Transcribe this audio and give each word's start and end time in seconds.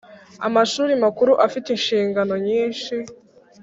amashuri 0.47 0.93
makuru 1.03 1.31
afite 1.45 1.67
inshingano 1.75 2.33
nyinshi 2.47 2.95